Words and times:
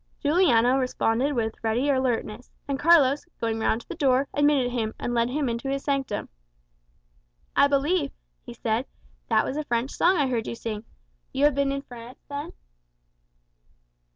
Juliano 0.19 0.79
responded 0.79 1.33
with 1.33 1.63
ready 1.63 1.87
alertness; 1.87 2.49
and 2.67 2.79
Carlos, 2.79 3.23
going 3.39 3.59
round 3.59 3.81
to 3.81 3.87
the 3.87 3.93
door, 3.93 4.27
admitted 4.33 4.71
him, 4.71 4.95
and 4.97 5.13
led 5.13 5.29
him 5.29 5.47
into 5.47 5.69
his 5.69 5.83
sanctum. 5.83 6.27
"I 7.55 7.67
believe," 7.67 8.11
he 8.43 8.55
said, 8.55 8.87
"that 9.29 9.45
was 9.45 9.57
a 9.57 9.63
French 9.63 9.91
song 9.91 10.17
I 10.17 10.25
heard 10.25 10.47
you 10.47 10.55
sing. 10.55 10.85
You 11.33 11.45
have 11.45 11.53
been 11.53 11.71
in 11.71 11.83
France, 11.83 12.19
then?" 12.27 12.53